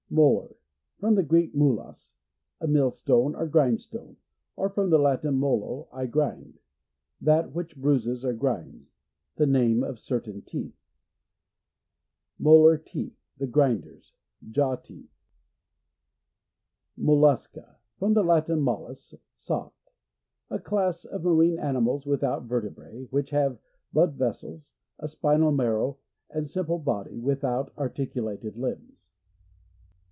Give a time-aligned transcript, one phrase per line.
[0.13, 0.57] Molar.—
[0.99, 2.15] From the Greek, mulos,
[2.59, 4.17] a millstone or grindstone;
[4.57, 6.59] or from the Latin, molo, I grind.
[7.21, 8.97] That which bruises or grinds.
[9.37, 10.75] The name of certain teeth.
[12.37, 14.13] Molar Teeth.— The grinders.
[14.49, 15.15] Jaw teeth.
[16.97, 19.93] Mollusca.— From the Latin, mollis, soft.
[20.49, 23.59] A class of marine animals without vertebrae, which have
[23.93, 25.99] blood vessels, a spinal marrow,
[26.29, 29.07] and a sim ple body, without articulated limbs.